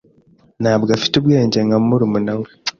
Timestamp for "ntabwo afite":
0.61-1.13